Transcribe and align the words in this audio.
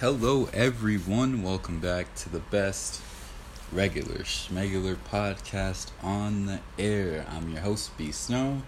Hello, 0.00 0.48
everyone. 0.54 1.42
Welcome 1.42 1.78
back 1.78 2.14
to 2.14 2.30
the 2.30 2.38
best 2.38 3.02
regular 3.70 4.20
schmegular 4.20 4.96
podcast 4.96 5.90
on 6.02 6.46
the 6.46 6.60
air. 6.78 7.26
I'm 7.28 7.50
your 7.50 7.60
host, 7.60 7.94
B 7.98 8.10
Snow. 8.10 8.62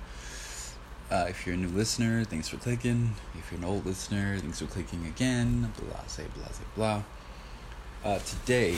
Uh, 1.10 1.24
if 1.30 1.46
you're 1.46 1.54
a 1.54 1.58
new 1.58 1.68
listener, 1.68 2.22
thanks 2.24 2.48
for 2.48 2.58
clicking. 2.58 3.14
If 3.34 3.50
you're 3.50 3.60
an 3.60 3.64
old 3.64 3.86
listener, 3.86 4.36
thanks 4.40 4.58
for 4.58 4.66
clicking 4.66 5.06
again. 5.06 5.72
Blah, 5.78 6.04
say, 6.06 6.26
blah, 6.34 6.48
say, 6.48 6.64
blah. 6.76 7.02
Uh, 8.04 8.18
today, 8.18 8.76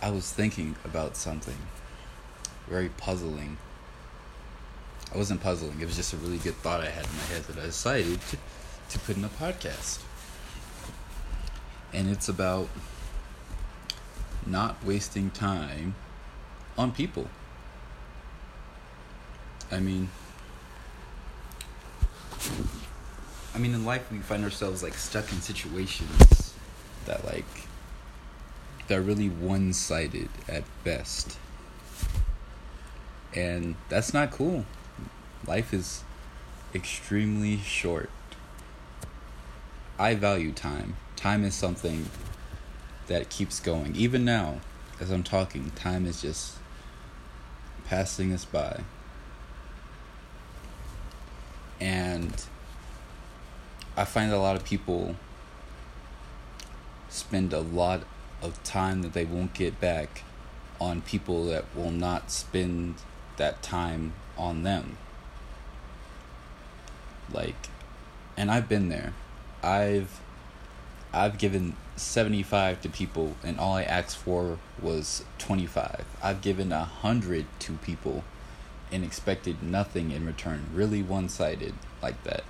I 0.00 0.08
was 0.08 0.32
thinking 0.32 0.74
about 0.86 1.18
something 1.18 1.58
very 2.66 2.88
puzzling. 2.88 3.58
I 5.12 5.18
wasn't 5.18 5.42
puzzling, 5.42 5.78
it 5.82 5.84
was 5.84 5.96
just 5.96 6.14
a 6.14 6.16
really 6.16 6.38
good 6.38 6.56
thought 6.56 6.80
I 6.80 6.88
had 6.88 7.04
in 7.04 7.14
my 7.14 7.24
head 7.24 7.42
that 7.42 7.58
I 7.58 7.66
decided 7.66 8.22
to, 8.22 8.38
to 8.88 8.98
put 9.00 9.18
in 9.18 9.24
a 9.24 9.28
podcast 9.28 9.98
and 11.92 12.08
it's 12.08 12.28
about 12.28 12.68
not 14.46 14.82
wasting 14.84 15.30
time 15.30 15.94
on 16.76 16.92
people. 16.92 17.28
I 19.70 19.80
mean, 19.80 20.08
I 23.54 23.58
mean, 23.58 23.74
in 23.74 23.84
life 23.84 24.10
we 24.10 24.18
find 24.18 24.44
ourselves 24.44 24.82
like 24.82 24.94
stuck 24.94 25.30
in 25.32 25.40
situations 25.40 26.54
that 27.06 27.24
like 27.24 27.44
they're 28.86 29.02
really 29.02 29.28
one-sided 29.28 30.30
at 30.48 30.64
best, 30.84 31.36
and 33.34 33.74
that's 33.88 34.14
not 34.14 34.30
cool. 34.30 34.64
Life 35.46 35.74
is 35.74 36.04
extremely 36.74 37.58
short. 37.58 38.10
I 39.98 40.14
value 40.14 40.52
time 40.52 40.96
time 41.18 41.44
is 41.44 41.54
something 41.54 42.08
that 43.08 43.28
keeps 43.28 43.58
going. 43.58 43.96
Even 43.96 44.24
now, 44.24 44.60
as 45.00 45.10
I'm 45.10 45.24
talking, 45.24 45.70
time 45.72 46.06
is 46.06 46.22
just 46.22 46.54
passing 47.86 48.32
us 48.32 48.44
by. 48.44 48.82
And 51.80 52.44
I 53.96 54.04
find 54.04 54.32
a 54.32 54.38
lot 54.38 54.54
of 54.54 54.64
people 54.64 55.16
spend 57.08 57.52
a 57.52 57.60
lot 57.60 58.02
of 58.40 58.62
time 58.62 59.02
that 59.02 59.12
they 59.12 59.24
won't 59.24 59.54
get 59.54 59.80
back 59.80 60.22
on 60.80 61.02
people 61.02 61.46
that 61.46 61.64
will 61.74 61.90
not 61.90 62.30
spend 62.30 62.94
that 63.38 63.60
time 63.60 64.12
on 64.36 64.62
them. 64.62 64.96
Like, 67.32 67.68
and 68.36 68.52
I've 68.52 68.68
been 68.68 68.88
there. 68.88 69.14
I've 69.64 70.20
I've 71.12 71.38
given 71.38 71.74
75 71.96 72.82
to 72.82 72.88
people 72.88 73.36
and 73.42 73.58
all 73.58 73.74
I 73.74 73.82
asked 73.82 74.18
for 74.18 74.58
was 74.80 75.24
25. 75.38 76.04
I've 76.22 76.40
given 76.40 76.70
100 76.70 77.46
to 77.60 77.72
people 77.74 78.24
and 78.92 79.04
expected 79.04 79.62
nothing 79.62 80.10
in 80.10 80.26
return. 80.26 80.66
Really 80.72 81.02
one 81.02 81.28
sided 81.28 81.74
like 82.02 82.22
that. 82.24 82.44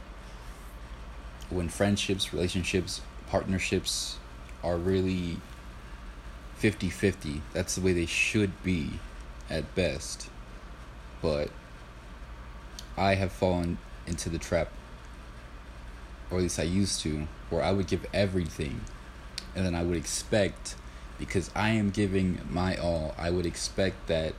When 1.50 1.68
friendships, 1.68 2.32
relationships, 2.32 3.00
partnerships 3.28 4.18
are 4.62 4.76
really 4.76 5.38
50 6.56 6.90
50, 6.90 7.42
that's 7.52 7.76
the 7.76 7.80
way 7.80 7.92
they 7.92 8.06
should 8.06 8.62
be 8.62 8.98
at 9.48 9.74
best. 9.74 10.28
But 11.22 11.50
I 12.96 13.14
have 13.14 13.32
fallen 13.32 13.78
into 14.06 14.28
the 14.28 14.38
trap 14.38 14.68
or 16.30 16.38
at 16.38 16.42
least 16.42 16.58
I 16.58 16.64
used 16.64 17.00
to, 17.02 17.26
where 17.50 17.62
I 17.62 17.72
would 17.72 17.86
give 17.86 18.06
everything 18.12 18.82
and 19.54 19.64
then 19.64 19.74
I 19.74 19.82
would 19.82 19.96
expect 19.96 20.76
because 21.18 21.50
I 21.54 21.70
am 21.70 21.90
giving 21.90 22.40
my 22.48 22.76
all, 22.76 23.14
I 23.18 23.30
would 23.30 23.46
expect 23.46 24.06
that 24.06 24.34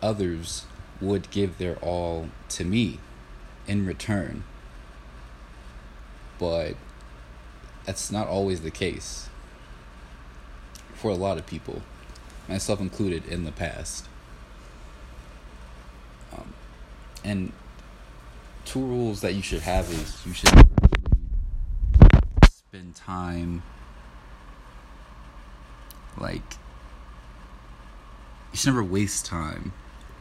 others 0.00 0.64
would 1.00 1.30
give 1.30 1.58
their 1.58 1.76
all 1.76 2.28
to 2.50 2.64
me 2.64 3.00
in 3.66 3.84
return. 3.84 4.44
But 6.38 6.76
that's 7.84 8.12
not 8.12 8.28
always 8.28 8.60
the 8.60 8.70
case 8.70 9.28
for 10.94 11.10
a 11.10 11.14
lot 11.14 11.38
of 11.38 11.46
people, 11.46 11.82
myself 12.48 12.80
included 12.80 13.26
in 13.26 13.44
the 13.44 13.52
past. 13.52 14.06
Um, 16.32 16.52
and 17.24 17.52
two 18.64 18.80
rules 18.80 19.20
that 19.22 19.34
you 19.34 19.42
should 19.42 19.62
have 19.62 19.90
is 19.90 20.24
you 20.26 20.32
should 20.32 20.50
spend 22.70 22.94
time 22.94 23.62
like 26.18 26.42
you 28.52 28.58
should 28.58 28.66
never 28.66 28.84
waste 28.84 29.24
time 29.24 29.72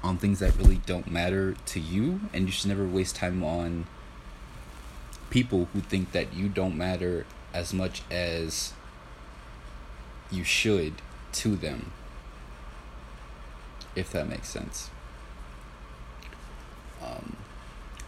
on 0.02 0.16
things 0.18 0.40
that 0.40 0.56
really 0.56 0.80
don't 0.86 1.12
matter 1.12 1.56
to 1.66 1.78
you 1.78 2.22
and 2.34 2.46
you 2.46 2.52
should 2.52 2.70
never 2.70 2.88
waste 2.88 3.18
time 3.18 3.44
on 3.44 3.86
people 5.30 5.68
who 5.74 5.82
think 5.82 6.14
that 6.14 6.34
you 6.34 6.48
don't 6.48 6.78
matter 6.78 7.26
as 7.54 7.74
much 7.74 8.02
as 8.10 8.72
you 10.32 10.46
should 10.46 10.94
to 11.34 11.58
them 11.58 11.92
if 13.94 14.10
that 14.12 14.26
makes 14.26 14.48
sense. 14.48 14.90
Um, 17.04 17.36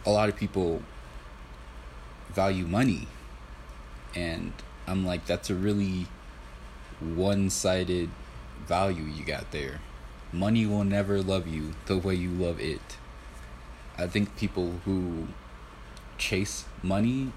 a 0.06 0.10
lot 0.10 0.30
of 0.30 0.36
people 0.36 0.82
value 2.32 2.66
money 2.66 3.06
and 4.14 4.52
I'm 4.86 5.06
like, 5.06 5.26
that's 5.26 5.50
a 5.50 5.54
really 5.54 6.06
one 7.00 7.50
sided 7.50 8.10
value 8.66 9.04
you 9.04 9.24
got 9.24 9.50
there. 9.50 9.80
Money 10.32 10.66
will 10.66 10.84
never 10.84 11.22
love 11.22 11.46
you 11.46 11.74
the 11.86 11.96
way 11.96 12.14
you 12.14 12.30
love 12.30 12.60
it. 12.60 12.96
I 13.98 14.06
think 14.06 14.36
people 14.36 14.80
who 14.84 15.28
chase 16.18 16.64
money 16.82 17.32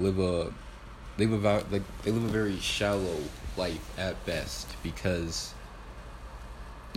live 0.00 0.18
a 0.18 0.52
live 1.18 1.32
a 1.32 1.64
like 1.70 1.82
they 2.02 2.10
live 2.10 2.24
a 2.24 2.28
very 2.28 2.58
shallow 2.58 3.18
life 3.56 3.98
at 3.98 4.24
best 4.24 4.68
because 4.82 5.54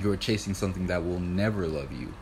you're 0.01 0.15
chasing 0.15 0.53
something 0.53 0.87
that 0.87 1.03
will 1.03 1.19
never 1.19 1.67
love 1.67 1.91
you 1.91 2.13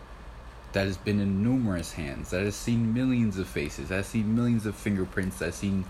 that 0.72 0.85
has 0.85 0.97
been 0.97 1.19
in 1.19 1.44
numerous 1.44 1.94
hands 1.94 2.29
that 2.29 2.44
has 2.44 2.55
seen 2.55 2.94
millions 2.94 3.38
of 3.38 3.47
faces 3.47 3.89
that 3.89 3.95
has 3.95 4.07
seen 4.07 4.35
millions 4.35 4.66
of 4.66 4.75
fingerprints 4.75 5.39
that 5.39 5.45
has 5.45 5.55
seen 5.55 5.85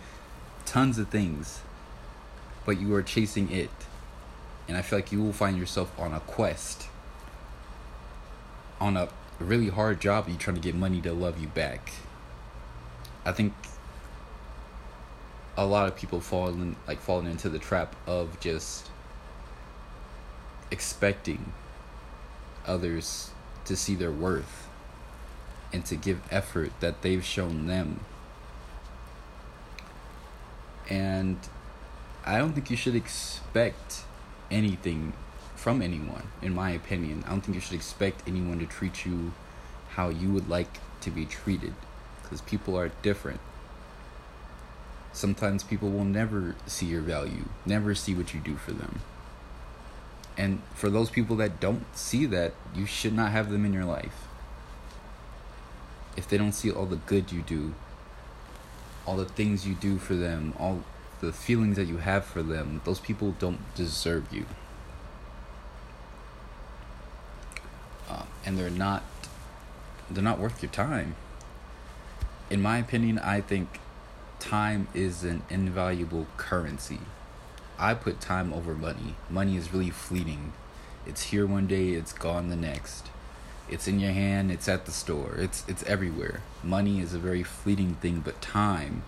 tons 0.70 1.00
of 1.00 1.10
things, 1.10 1.62
but 2.64 2.80
you 2.80 2.94
are 2.94 3.02
chasing 3.02 3.52
it. 3.52 3.72
And 4.68 4.78
I 4.78 4.84
feel 4.84 5.00
like 5.00 5.12
you 5.12 5.20
will 5.20 5.34
find 5.34 5.58
yourself 5.58 5.92
on 6.00 6.14
a 6.14 6.20
quest, 6.20 6.88
on 8.80 8.96
a 8.96 9.10
really 9.40 9.70
hard 9.70 10.00
job. 10.00 10.28
you're 10.28 10.38
trying 10.38 10.58
to 10.58 10.62
get 10.62 10.76
money 10.76 11.02
to 11.02 11.12
love 11.12 11.40
you 11.40 11.48
back. 11.48 11.92
I 13.26 13.32
think 13.32 13.54
a 15.58 15.66
lot 15.66 15.88
of 15.88 15.96
people 15.96 16.22
fall 16.22 16.50
in, 16.50 16.76
like 16.88 17.00
falling 17.00 17.26
into 17.26 17.50
the 17.50 17.58
trap 17.58 17.96
of 18.06 18.40
just 18.40 18.92
expecting 20.70 21.52
others 22.68 23.32
to 23.66 23.76
see 23.76 23.96
their 23.96 24.12
worth 24.12 24.68
and 25.74 25.84
to 25.86 25.96
give 25.96 26.22
effort 26.30 26.72
that 26.80 27.02
they've 27.02 27.26
shown 27.26 27.66
them 27.66 28.02
and 30.90 31.38
I 32.26 32.38
don't 32.38 32.54
think 32.54 32.70
you 32.70 32.78
should 32.78 32.96
expect 32.96 34.02
anything 34.52 35.14
from 35.56 35.82
anyone, 35.82 36.24
in 36.42 36.54
my 36.56 36.72
opinion. 36.72 37.24
I 37.26 37.30
don't 37.30 37.42
think 37.42 37.56
you 37.56 37.62
should 37.62 37.76
expect 37.76 38.28
anyone 38.28 38.60
to 38.60 38.66
treat 38.66 39.06
you 39.06 39.34
how 39.90 40.10
you 40.10 40.32
would 40.32 40.50
like 40.50 40.80
to 41.02 41.12
be 41.12 41.26
treated, 41.26 41.74
because 42.24 42.42
people 42.42 42.78
are 42.78 42.90
different. 43.02 43.40
Sometimes 45.12 45.64
people 45.64 45.90
will 45.90 46.06
never 46.06 46.56
see 46.66 46.86
your 46.86 47.02
value, 47.02 47.46
never 47.66 47.96
see 47.96 48.14
what 48.14 48.34
you 48.34 48.40
do 48.40 48.56
for 48.56 48.72
them. 48.72 49.02
And 50.38 50.62
for 50.74 50.90
those 50.90 51.10
people 51.10 51.36
that 51.38 51.60
don't 51.60 51.86
see 51.98 52.26
that, 52.28 52.54
you 52.74 52.86
should 52.86 53.14
not 53.14 53.32
have 53.32 53.52
them 53.52 53.66
in 53.66 53.74
your 53.74 53.86
life. 53.86 54.28
If 56.16 56.30
they 56.30 56.38
don't 56.38 56.54
see 56.54 56.72
all 56.72 56.86
the 56.86 56.96
good 56.96 57.32
you 57.32 57.42
do, 57.42 57.74
all 59.06 59.18
the 59.18 59.26
things 59.26 59.68
you 59.68 59.76
do 59.76 59.98
for 59.98 60.16
them, 60.16 60.54
all 60.60 60.84
the 61.22 61.34
feelings 61.34 61.76
that 61.76 61.86
you 61.86 61.98
have 61.98 62.26
for 62.26 62.42
them, 62.42 62.82
those 62.86 63.00
people 63.00 63.36
don't 63.40 63.60
deserve 63.76 64.32
you. 64.32 64.46
Uh, 68.10 68.24
and 68.46 68.58
they're 68.58 68.70
not 68.70 69.04
they're 70.10 70.24
not 70.24 70.40
worth 70.40 70.64
your 70.64 70.72
time. 70.72 71.16
In 72.50 72.62
my 72.62 72.80
opinion, 72.80 73.20
I 73.20 73.42
think 73.42 73.80
time 74.40 74.88
is 74.94 75.24
an 75.24 75.44
invaluable 75.50 76.26
currency. 76.38 77.00
I 77.78 77.94
put 77.94 78.20
time 78.20 78.52
over 78.52 78.74
money. 78.74 79.16
Money 79.30 79.56
is 79.56 79.72
really 79.72 79.92
fleeting. 79.92 80.54
It's 81.06 81.26
here 81.26 81.46
one 81.46 81.68
day, 81.68 81.90
it's 81.92 82.12
gone 82.12 82.50
the 82.50 82.56
next. 82.56 83.10
It's 83.70 83.88
in 83.88 84.00
your 84.00 84.12
hand, 84.12 84.52
it's 84.52 84.68
at 84.68 84.86
the 84.86 84.92
store. 84.92 85.36
It's 85.38 85.64
it's 85.68 85.84
everywhere. 85.84 86.42
Money 86.64 87.00
is 87.00 87.14
a 87.14 87.20
very 87.20 87.44
fleeting 87.44 87.96
thing, 87.96 88.22
but 88.22 88.42
time 88.42 89.04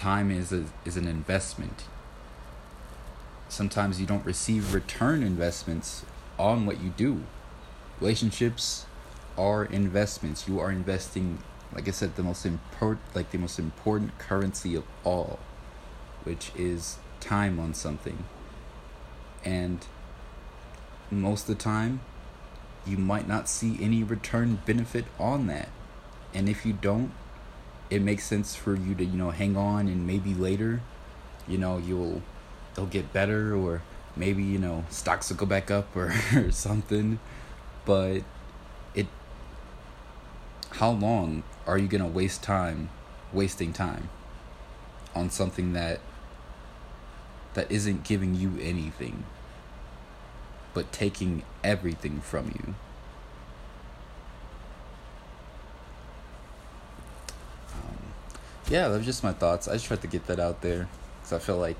time 0.00 0.30
is 0.30 0.50
a, 0.50 0.64
is 0.86 0.96
an 0.96 1.06
investment. 1.06 1.84
Sometimes 3.50 4.00
you 4.00 4.06
don't 4.06 4.24
receive 4.24 4.72
return 4.72 5.22
investments 5.22 6.06
on 6.38 6.64
what 6.64 6.80
you 6.80 6.88
do. 6.96 7.24
Relationships 8.00 8.86
are 9.36 9.66
investments. 9.66 10.48
You 10.48 10.58
are 10.58 10.70
investing, 10.70 11.42
like 11.74 11.86
I 11.86 11.90
said, 11.90 12.16
the 12.16 12.22
most 12.22 12.46
important, 12.46 13.14
like 13.14 13.30
the 13.30 13.36
most 13.36 13.58
important 13.58 14.18
currency 14.18 14.74
of 14.74 14.84
all, 15.04 15.38
which 16.24 16.50
is 16.56 16.96
time 17.20 17.60
on 17.60 17.74
something. 17.74 18.24
And 19.44 19.84
most 21.10 21.48
of 21.48 21.56
the 21.56 21.62
time, 21.62 22.00
you 22.86 22.96
might 22.96 23.28
not 23.28 23.48
see 23.48 23.78
any 23.80 24.02
return 24.02 24.60
benefit 24.66 25.04
on 25.18 25.46
that. 25.48 25.68
And 26.32 26.48
if 26.48 26.64
you 26.64 26.72
don't, 26.72 27.12
it 27.90 28.02
makes 28.02 28.24
sense 28.24 28.54
for 28.54 28.74
you 28.74 28.94
to, 28.94 29.04
you 29.04 29.18
know, 29.18 29.30
hang 29.30 29.56
on 29.56 29.88
and 29.88 30.06
maybe 30.06 30.34
later, 30.34 30.80
you 31.48 31.58
know, 31.58 31.78
you'll 31.78 32.22
they'll 32.74 32.86
get 32.86 33.12
better 33.12 33.54
or 33.54 33.82
maybe, 34.16 34.42
you 34.42 34.58
know, 34.58 34.84
stocks 34.90 35.28
will 35.28 35.36
go 35.36 35.46
back 35.46 35.70
up 35.70 35.94
or, 35.96 36.14
or 36.34 36.52
something. 36.52 37.18
But 37.84 38.22
it 38.94 39.06
how 40.70 40.90
long 40.90 41.42
are 41.66 41.78
you 41.78 41.88
to 41.88 42.06
waste 42.06 42.42
time 42.42 42.90
wasting 43.32 43.72
time 43.72 44.08
on 45.14 45.30
something 45.30 45.72
that 45.72 46.00
that 47.54 47.70
isn't 47.70 48.04
giving 48.04 48.34
you 48.34 48.52
anything 48.60 49.24
but 50.74 50.92
taking 50.92 51.42
everything 51.62 52.20
from 52.20 52.46
you. 52.46 52.74
Um, 57.74 57.98
yeah, 58.68 58.88
that 58.88 58.96
was 58.96 59.06
just 59.06 59.22
my 59.22 59.32
thoughts. 59.32 59.68
I 59.68 59.74
just 59.74 59.86
tried 59.86 60.02
to 60.02 60.06
get 60.06 60.26
that 60.26 60.40
out 60.40 60.62
there 60.62 60.88
because 61.20 61.32
I 61.32 61.38
feel 61.38 61.58
like 61.58 61.76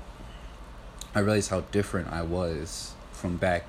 I 1.13 1.19
realized 1.19 1.49
how 1.49 1.61
different 1.71 2.11
I 2.11 2.21
was 2.21 2.93
from 3.11 3.37
back 3.37 3.65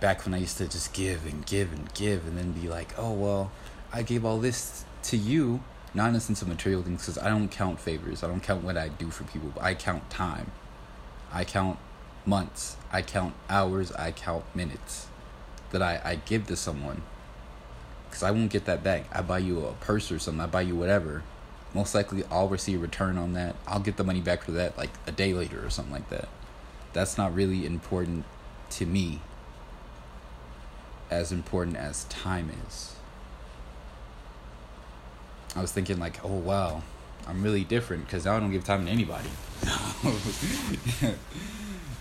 back 0.00 0.24
when 0.24 0.34
I 0.34 0.38
used 0.38 0.58
to 0.58 0.68
just 0.68 0.92
give 0.92 1.24
and 1.24 1.46
give 1.46 1.72
and 1.72 1.92
give 1.94 2.26
and 2.26 2.36
then 2.36 2.52
be 2.52 2.68
like, 2.68 2.94
oh 2.98 3.12
well, 3.12 3.50
I 3.92 4.02
gave 4.02 4.24
all 4.24 4.38
this 4.38 4.84
to 5.04 5.16
you, 5.16 5.60
not 5.94 6.08
in 6.08 6.14
the 6.14 6.20
sense 6.20 6.42
of 6.42 6.48
material 6.48 6.82
things, 6.82 7.02
because 7.06 7.18
I 7.18 7.28
don't 7.28 7.48
count 7.48 7.80
favors. 7.80 8.22
I 8.22 8.26
don't 8.26 8.42
count 8.42 8.62
what 8.62 8.76
I 8.76 8.88
do 8.88 9.10
for 9.10 9.24
people. 9.24 9.52
But 9.54 9.64
I 9.64 9.74
count 9.74 10.08
time. 10.10 10.50
I 11.32 11.44
count 11.44 11.78
months. 12.26 12.76
I 12.92 13.02
count 13.02 13.34
hours. 13.48 13.92
I 13.92 14.12
count 14.12 14.44
minutes 14.54 15.06
that 15.70 15.82
I, 15.82 16.00
I 16.04 16.14
give 16.16 16.46
to 16.48 16.56
someone. 16.56 17.02
Because 18.08 18.22
I 18.22 18.30
won't 18.30 18.50
get 18.50 18.64
that 18.66 18.82
back. 18.82 19.04
I 19.12 19.22
buy 19.22 19.38
you 19.38 19.64
a 19.66 19.72
purse 19.72 20.10
or 20.10 20.18
something. 20.18 20.40
I 20.40 20.46
buy 20.46 20.62
you 20.62 20.76
whatever. 20.76 21.22
Most 21.74 21.94
likely 21.94 22.24
I'll 22.30 22.48
receive 22.48 22.78
a 22.78 22.82
return 22.82 23.18
on 23.18 23.34
that. 23.34 23.56
I'll 23.66 23.80
get 23.80 23.96
the 23.96 24.04
money 24.04 24.20
back 24.20 24.44
for 24.44 24.52
that 24.52 24.78
like 24.78 24.90
a 25.06 25.12
day 25.12 25.34
later 25.34 25.64
or 25.64 25.70
something 25.70 25.92
like 25.92 26.08
that. 26.10 26.28
That's 26.92 27.18
not 27.18 27.34
really 27.34 27.66
important 27.66 28.24
to 28.70 28.86
me 28.86 29.20
as 31.10 31.32
important 31.32 31.76
as 31.76 32.04
time 32.04 32.50
is. 32.66 32.96
I 35.54 35.60
was 35.60 35.72
thinking 35.72 35.98
like, 35.98 36.24
oh 36.24 36.34
wow, 36.34 36.82
I'm 37.26 37.42
really 37.42 37.64
different 37.64 38.06
because 38.06 38.26
I 38.26 38.38
don't 38.38 38.50
give 38.50 38.64
time 38.64 38.86
to 38.86 38.90
anybody. 38.90 39.28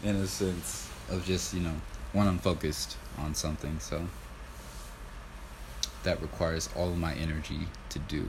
in 0.06 0.16
a 0.18 0.28
sense 0.28 0.88
of 1.10 1.26
just 1.26 1.54
you 1.54 1.62
know 1.62 1.74
when 2.14 2.28
I'm 2.28 2.38
focused 2.38 2.98
on 3.18 3.34
something. 3.34 3.80
So 3.80 4.06
that 6.04 6.22
requires 6.22 6.70
all 6.76 6.90
of 6.90 6.98
my 6.98 7.14
energy 7.16 7.68
to 7.90 8.00
do. 8.00 8.28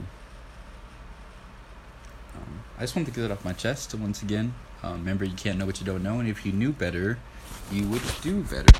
Um, 2.35 2.63
I 2.77 2.81
just 2.81 2.95
wanted 2.95 3.05
to 3.05 3.11
get 3.11 3.25
it 3.25 3.31
off 3.31 3.45
my 3.45 3.53
chest 3.53 3.93
once 3.95 4.21
again. 4.21 4.53
Um, 4.83 4.93
remember, 4.93 5.25
you 5.25 5.35
can't 5.35 5.57
know 5.57 5.65
what 5.65 5.79
you 5.79 5.85
don't 5.85 6.03
know, 6.03 6.19
and 6.19 6.27
if 6.27 6.45
you 6.45 6.51
knew 6.51 6.71
better, 6.71 7.17
you 7.71 7.87
would 7.87 8.01
do 8.21 8.43
better. 8.43 8.79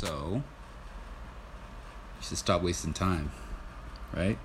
So, 0.00 0.42
you 2.18 2.22
should 2.22 2.38
stop 2.38 2.62
wasting 2.62 2.92
time, 2.94 3.30
right? 4.14 4.38